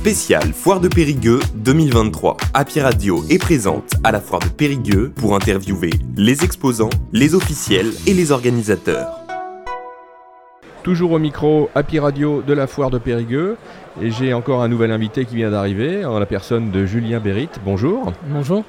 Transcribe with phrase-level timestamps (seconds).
[0.00, 2.38] Spécial Foire de Périgueux 2023.
[2.54, 7.92] Happy Radio est présente à la Foire de Périgueux pour interviewer les exposants, les officiels
[8.06, 9.20] et les organisateurs.
[10.82, 13.58] Toujours au micro Happy Radio de la Foire de Périgueux.
[14.00, 17.50] Et j'ai encore un nouvel invité qui vient d'arriver, en la personne de Julien Bérit.
[17.66, 18.14] Bonjour.
[18.28, 18.64] Bonjour.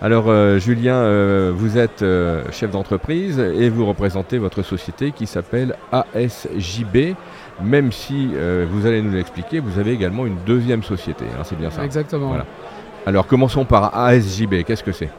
[0.00, 5.28] Alors euh, Julien, euh, vous êtes euh, chef d'entreprise et vous représentez votre société qui
[5.28, 7.14] s'appelle ASJB,
[7.60, 8.30] même si
[8.70, 12.28] vous allez nous l'expliquer, vous avez également une deuxième société, hein, c'est bien ça Exactement.
[12.28, 12.46] Voilà.
[13.06, 15.10] Alors commençons par ASJB, qu'est-ce que c'est?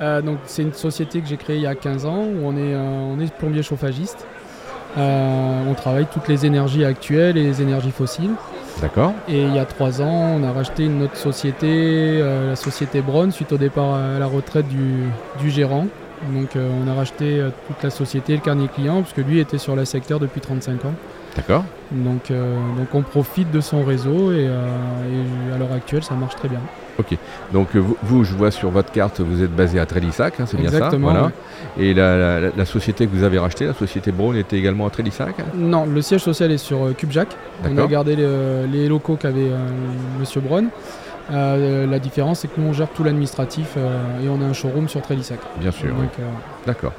[0.00, 2.74] Donc c'est une société que j'ai créée il y a 15 ans où on est,
[2.74, 4.26] on est plombier chauffagiste.
[4.96, 8.34] on travaille toutes les énergies actuelles et les énergies fossiles.
[8.80, 9.12] D'accord.
[9.28, 13.02] Et il y a trois ans, on a racheté une autre société, euh, la société
[13.02, 15.86] Braun, suite au départ à la retraite du, gérant.
[16.34, 19.38] Donc euh, on a racheté euh, toute la société, le carnet client, parce que lui
[19.38, 20.94] était sur le secteur depuis 35 ans.
[21.36, 21.64] D'accord.
[21.90, 26.60] Donc, donc on profite de son réseau et, à l'heure actuelle ça marche très bien.
[26.98, 27.16] Ok.
[27.52, 30.70] Donc vous, je vois sur votre carte, vous êtes basé à Trélissac, hein, c'est bien
[30.70, 31.32] ça Voilà.
[31.78, 35.86] Et la, société que vous avez rachetée, la société Braun, était également à Trélissac Non,
[35.86, 37.28] le siège social est sur euh, Cubjac.
[37.64, 39.58] On a gardé les, locaux qu'avait euh,
[40.18, 40.66] Monsieur Braun.
[41.30, 44.88] Euh, la différence, c'est que nous, on gère tout l'administratif et on a un showroom
[44.88, 45.38] sur Trélissac.
[45.60, 45.94] Bien sûr.
[46.66, 46.92] D'accord.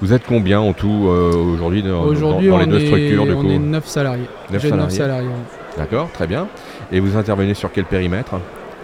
[0.00, 2.10] Vous êtes combien en tout aujourd'hui dans,
[2.58, 4.28] les deux structures On est 9 salariés.
[4.50, 5.28] 9 salariés.
[5.76, 6.48] D'accord, très bien.
[6.90, 8.34] Et vous intervenez sur quel périmètre?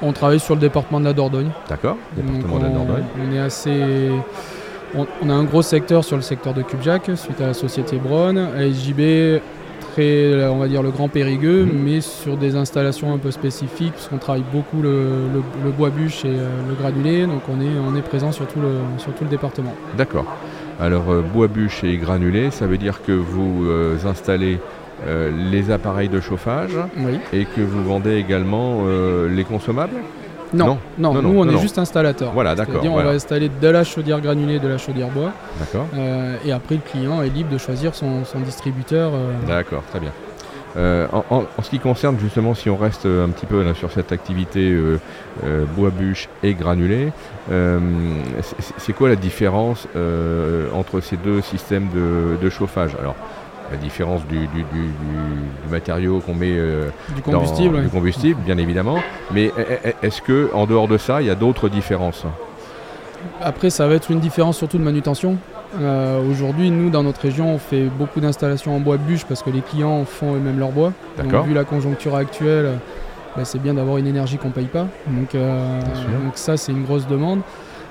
[0.03, 1.51] On travaille sur le département de la Dordogne.
[1.69, 3.05] D'accord, département de la Dordogne.
[3.21, 4.11] On est assez
[4.97, 8.37] on, a un gros secteur sur le secteur de Cubjac, suite à la société Braun,
[8.37, 9.41] ASJB,
[9.95, 14.19] très, on va dire le Grand Périgueux, mais sur des installations un peu spécifiques, puisqu'on
[14.19, 15.29] travaille beaucoup le,
[15.77, 18.73] bois bûche et euh, le granulé, donc on est, on est présent sur tout le,
[18.99, 19.75] sur le département.
[19.97, 20.27] D'accord.
[20.81, 24.59] Alors euh, bois bûche et granulé, ça veut dire que vous euh, installez
[25.51, 26.79] les appareils de chauffage
[27.35, 28.85] et que vous vendez également
[29.29, 29.97] les consommables?
[30.53, 32.33] Non, non, nous on est juste installateur.
[32.33, 32.83] Voilà, d'accord.
[32.85, 35.33] on va installer de la chaudière granulée, de la chaudière bois.
[35.59, 35.87] D'accord.
[35.95, 39.13] Euh, et après, le client est libre de choisir son, distributeur.
[39.15, 39.33] Euh.
[39.47, 40.13] D'accord, très bien.
[40.77, 44.77] Euh, en, ce qui concerne justement, si on reste un petit peu sur cette activité
[45.77, 47.13] bois bûche et granulé,
[48.79, 49.87] c'est quoi la différence
[50.75, 52.97] entre ces deux systèmes de, de chauffage?
[52.99, 53.15] Alors,
[53.71, 54.49] la différence du,
[55.71, 58.99] matériau qu'on met euh, du combustible, dans, combustible, bien évidemment.
[59.33, 59.51] Mais
[60.03, 62.25] est-ce que en dehors de ça, il y a d'autres différences?
[63.41, 65.39] Après, ça va être une différence surtout de manutention.
[65.81, 69.51] Euh, aujourd'hui, nous, dans notre région, on fait beaucoup d'installations en bois bûche parce que
[69.51, 70.93] les clients font eux-mêmes leur bois.
[71.23, 72.79] Donc, vu la conjoncture actuelle,
[73.37, 74.87] bah, c'est bien d'avoir une énergie qu'on ne paye pas.
[75.09, 75.81] Donc, euh,
[76.25, 77.41] donc ça, c'est une grosse demande.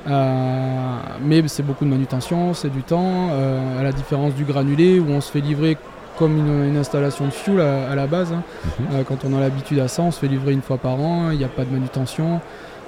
[0.07, 4.99] Euh, mais c'est beaucoup de manutention, c'est du temps, euh, à la différence du granulé
[4.99, 5.77] où on se fait livrer
[6.17, 8.33] comme une, installation de fuel à, la base.
[8.33, 8.43] Hein.
[8.65, 8.85] Mhm.
[8.93, 11.31] Euh, quand on a l'habitude à ça, on se fait livrer une fois par an,
[11.31, 12.41] il n'y a pas de manutention.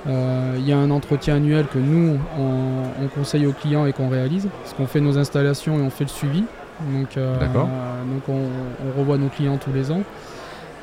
[0.07, 4.47] Il y a un entretien annuel que nous, on, conseille aux clients et qu'on réalise,
[4.61, 6.43] parce qu'on fait nos installations et on fait le suivi.
[6.93, 10.03] Donc, donc on, revoit nos clients tous les ans.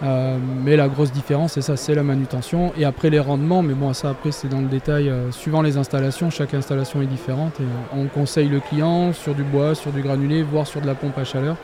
[0.03, 2.73] Euh, mais la grosse différence, c'est ça, c'est la manutention.
[2.77, 5.09] Et après les rendements, mais bon, ça après c'est dans le détail.
[5.09, 7.61] Euh, suivant les installations, chaque installation est différente.
[7.61, 10.87] Et, euh, on conseille le client sur du bois, sur du granulé, voire sur de
[10.87, 11.57] la pompe à chaleur.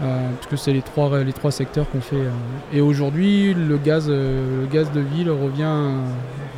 [0.00, 2.24] parce que c'est les trois, les trois secteurs qu'on fait.
[2.72, 5.74] Et aujourd'hui, le gaz, le gaz de ville revient,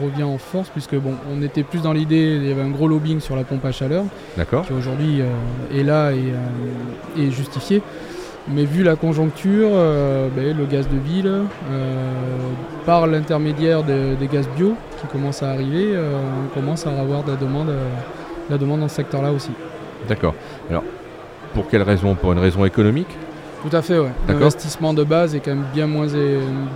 [0.03, 2.87] revient en force, puisque bon, on était plus dans l'idée, il y avait un gros
[2.87, 4.04] lobbying sur la pompe à chaleur,
[4.37, 5.22] qui aujourd'hui
[5.75, 6.34] est là et
[7.19, 7.82] est justifié.
[8.49, 12.11] Mais vu la conjoncture, euh, ben, le gaz de ville, euh,
[12.87, 17.33] par l'intermédiaire des gaz bio qui commencent à arriver, euh, on commence à avoir de
[17.33, 17.71] la demande,
[18.49, 19.53] la demande dans ce secteur-là aussi.
[20.09, 20.34] D'accord.
[20.69, 20.84] Alors,
[21.55, 22.15] pour quelle raison?
[22.15, 23.09] Pour une raison économique?
[23.62, 24.10] Tout à fait, ouais.
[24.28, 26.06] L'investissement de base est quand même bien moins,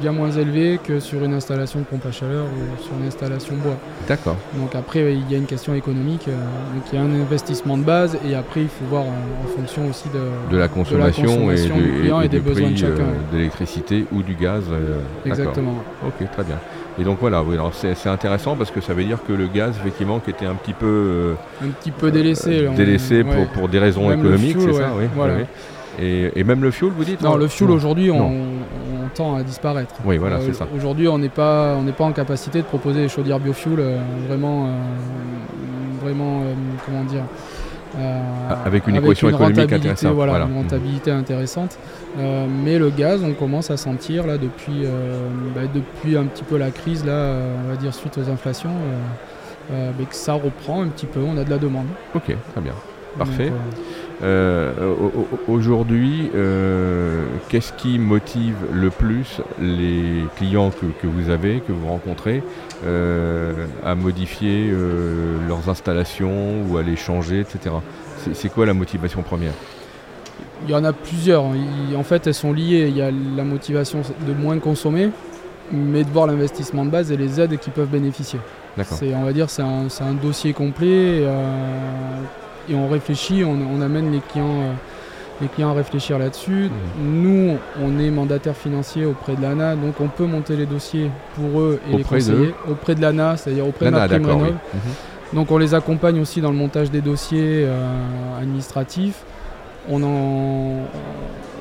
[0.00, 3.54] bien moins élevé que sur une installation de pompe à chaleur ou sur une installation
[3.56, 3.76] bois.
[4.06, 4.36] D'accord.
[4.54, 6.28] Donc après, il y a une question économique.
[6.28, 6.32] Euh,
[6.74, 9.88] donc il y a un investissement de base et après, il faut voir en, fonction
[9.88, 13.02] aussi de, de, la consommation, et, du client et, des besoins de chacun.
[13.02, 14.64] Euh, de l'électricité ou du gaz.
[14.70, 15.76] Euh, Exactement.
[16.06, 16.58] Ok, très bien.
[16.98, 20.20] Et donc voilà, oui, c'est intéressant parce que ça veut dire que le gaz, effectivement,
[20.20, 21.34] qui était un petit peu...
[21.62, 22.68] un petit peu délaissé.
[22.76, 25.38] délaissé pour, pour, des raisons économiques, c'est ça oui, voilà.
[26.00, 28.32] Et, même le fuel, vous dites Non, le fuel aujourd'hui, on,
[29.14, 29.94] tend à disparaître.
[30.04, 30.66] Oui, voilà, c'est euh, ça.
[30.76, 34.70] Aujourd'hui, on n'est pas, pas en capacité de proposer des chaudières biofuel euh, vraiment, euh,
[36.02, 36.42] vraiment,
[36.84, 37.22] comment dire.
[38.64, 40.14] avec une équation économique intéressante.
[40.14, 41.78] Voilà, une rentabilité intéressante.
[42.18, 44.84] mais le gaz, on commence à sentir là depuis,
[45.54, 48.74] bah, depuis un petit peu la crise, là, on va dire suite aux inflations,
[49.70, 51.86] mais que ça reprend un petit peu, on a de la demande.
[52.16, 52.74] Ok, très bien.
[53.16, 53.52] Parfait.
[55.48, 56.30] Aujourd'hui,
[57.48, 62.42] qu'est-ce qui motive le plus les clients que, vous avez, que vous rencontrez,
[63.84, 64.72] à modifier
[65.48, 67.74] leurs installations ou à les changer, etc.
[68.32, 69.52] C'est quoi la motivation première?
[70.66, 71.44] Il y en a plusieurs.
[71.44, 72.86] en fait, elles sont liées.
[72.88, 75.10] Il y a la motivation de moins consommer,
[75.70, 78.40] mais de voir l'investissement de base et les aides qui peuvent bénéficier.
[78.82, 82.20] C'est, on va dire, c'est un, dossier complet euh,
[82.68, 84.72] et on réfléchit, on, amène les clients, euh,
[85.40, 86.70] les clients à réfléchir là-dessus.
[86.70, 87.22] Mmh.
[87.22, 91.60] Nous, on est mandataire financier auprès de l'ANA, donc on peut monter les dossiers pour
[91.60, 95.34] eux et les conseiller auprès de l'ANA, c'est-à-dire auprès de ma prime mmh.
[95.34, 99.24] Donc on les accompagne aussi dans le montage des dossiers euh, administratifs
[99.90, 100.02] on,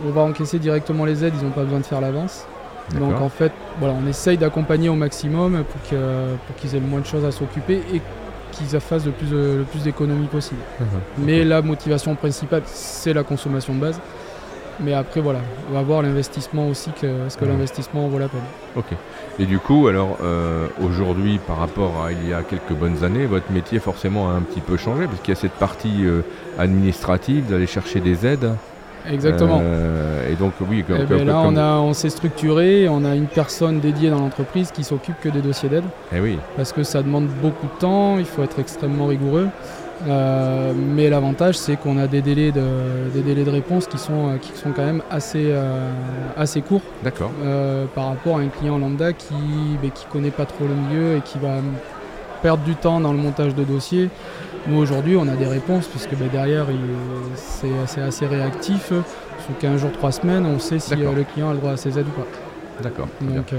[0.05, 2.45] on va encaisser directement les aides, ils n'ont pas besoin de faire l'avance.
[3.00, 5.81] Donc en fait, voilà, on essaye d'accompagner au maximum pour
[6.55, 8.01] qu'ils aient le moins de choses à s'occuper et
[8.53, 10.61] qu'ils fassent le plus, le plus d'économies possible.
[10.79, 10.88] Mhm.
[11.25, 14.00] Mais la motivation principale, c'est la consommation de base.
[14.79, 15.39] Mais après, voilà,
[15.69, 18.41] on va voir l'investissement aussi, que, est-ce que l'investissement vaut la peine.
[18.75, 18.85] Ok.
[19.39, 23.25] Et du coup, alors euh, aujourd'hui, par rapport à il y a quelques bonnes années,
[23.25, 26.21] votre métier forcément a un petit peu changé, parce qu'il y a cette partie euh,
[26.57, 28.50] administrative d'aller chercher des aides.
[29.11, 29.59] Exactement.
[29.61, 33.15] Euh, et donc, oui, comme, eh ben là, on, a, on s'est structuré, on a
[33.15, 35.83] une personne dédiée dans l'entreprise qui s'occupe que des dossiers d'aide.
[36.15, 36.38] Eh oui.
[36.55, 39.50] Parce que ça demande beaucoup de temps, il faut être extrêmement rigoureux.
[40.07, 42.61] Euh, mais l'avantage, c'est qu'on a des délais, de,
[43.13, 45.89] des délais de réponse qui sont, euh, qui sont quand même assez, euh,
[46.35, 46.81] assez courts.
[47.03, 47.31] D'accord.
[47.95, 51.17] par rapport à un client lambda qui ne ben, qui connaît pas trop le milieu
[51.17, 51.55] et qui va
[52.44, 54.10] perdre du temps dans le montage de dossiers.
[54.68, 56.68] Nous, aujourd'hui, on a des réponses puisque ben, derrière,
[57.36, 58.94] c'est assez réactif.
[59.48, 61.98] Sous 15 jours, 3 semaines, on sait si le client a le droit à ses
[61.98, 62.28] aides ou pas.
[62.81, 63.07] D'accord.
[63.22, 63.54] Donc,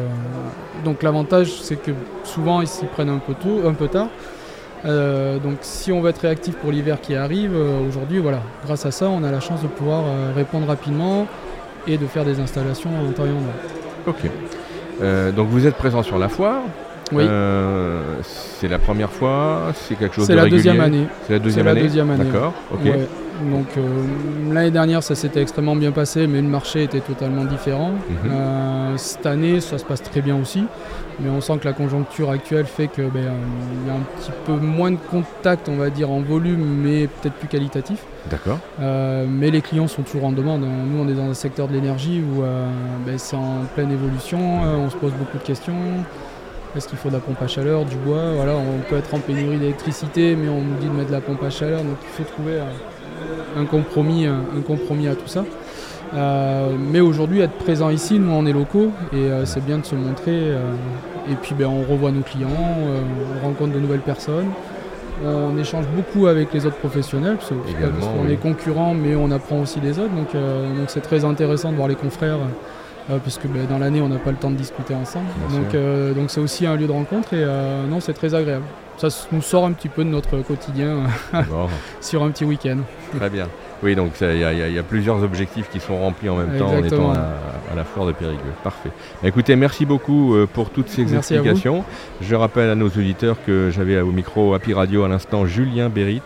[0.84, 1.90] donc l'avantage, c'est que
[2.22, 4.08] souvent, ils s'y prennent un peu, tôt, un peu tard.
[4.84, 8.84] Euh, donc si on veut être réactif pour l'hiver qui arrive, euh, aujourd'hui, voilà, grâce
[8.84, 11.26] à ça, on a la chance de pouvoir euh, répondre rapidement
[11.86, 15.34] et de faire des installations en temps et Ok.
[15.34, 16.60] donc vous êtes présent sur la foire.
[17.12, 17.24] Oui.
[18.64, 21.06] C'est la première fois, c'est quelque chose de la deuxième année.
[21.26, 21.82] C'est la deuxième année.
[21.82, 22.24] année.
[22.24, 22.54] D'accord.
[22.72, 22.80] Ok.
[23.50, 23.66] Donc
[24.50, 27.92] l'année dernière, ça s'était extrêmement bien passé, mais le marché était totalement différent.
[28.08, 28.96] Mhm.
[28.96, 30.64] cette année, ça se passe très bien aussi
[31.20, 33.22] mais on sent que la conjoncture actuelle fait qu'il ben,
[33.86, 37.34] y a un petit peu moins de contact, on va dire, en volume, mais peut-être
[37.34, 38.00] plus qualitatif.
[38.30, 38.58] D'accord.
[38.80, 40.62] Euh, mais les clients sont toujours en demande.
[40.62, 42.66] Nous, on est dans un secteur de l'énergie où euh,
[43.06, 45.74] ben, c'est en pleine évolution, euh, on se pose beaucoup de questions.
[46.76, 48.32] Est-ce qu'il faut de la pompe à chaleur, du bois?
[48.34, 51.20] Voilà, On peut être en pénurie d'électricité, mais on nous dit de mettre de la
[51.20, 52.58] pompe à chaleur, donc il faut trouver
[53.56, 55.44] un, compromis, un compromis à tout ça.
[56.14, 59.84] Euh, mais aujourd'hui, être présent ici, nous on est locaux et euh, c'est bien de
[59.84, 60.32] se montrer.
[60.32, 60.58] Euh,
[61.30, 64.48] et puis ben, on revoit nos clients, on rencontre de nouvelles personnes.
[65.24, 69.80] On échange beaucoup avec les autres professionnels, parce, qu'on est concurrents, mais on apprend aussi
[69.80, 70.12] des autres.
[70.12, 70.36] Donc
[70.88, 72.40] c'est très intéressant de voir les confrères,
[73.08, 75.26] parce que ben, dans l'année on n'a pas le temps de discuter ensemble.
[76.14, 77.44] donc c'est aussi un lieu de rencontre et
[77.88, 78.64] non, c'est très agréable.
[78.96, 81.04] Ça nous sort un petit peu de notre quotidien
[82.00, 82.78] sur un petit week-end.
[83.16, 83.48] Très bien.
[83.84, 87.12] Oui, donc il y, a plusieurs objectifs qui sont remplis en même temps en étant
[87.12, 88.40] à, la foire de Périgueux.
[88.62, 88.88] Parfait.
[89.22, 91.84] Bah, écoutez, merci beaucoup euh, pour toutes ces explications.
[92.22, 96.22] Je rappelle à nos auditeurs que j'avais au micro Happy Radio à l'instant Julien Bérit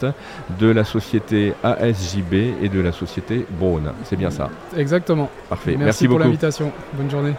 [0.60, 3.92] de la société ASJB et de la société Braun.
[4.04, 5.28] C'est bien ça Exactement.
[5.48, 5.72] Parfait.
[5.72, 6.70] Merci, merci pour l'invitation.
[6.92, 7.34] Bonne journée.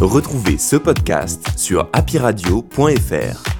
[0.00, 3.52] Retrouvez ce podcast sur happyradio.fr.